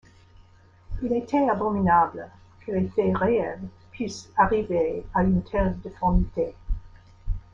[1.03, 2.27] Il était abominable
[2.65, 3.61] que les faits réels
[3.91, 6.55] pussent arriver à une telle difformité.